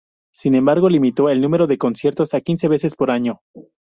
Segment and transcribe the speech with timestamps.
[0.33, 3.41] Sin embargo, limitó el número de conciertos a quince veces por año.